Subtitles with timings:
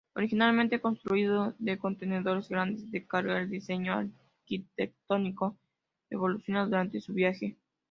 [0.15, 3.93] Originalmente construido de contenedores grandes de carga, el diseño
[4.39, 5.59] arquitectónico
[6.09, 7.55] evoluciona durante su viaje.